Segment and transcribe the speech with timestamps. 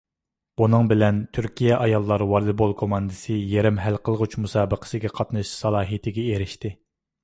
[0.61, 6.79] بۇنىڭ بىلەن، تۈركىيە ئاياللار ۋالىبول كوماندىسى يېرىم ھەل قىلغۇچ مۇسابىقىگە قاتنىشىش سالاھىيىتىگە ئېرىشتى.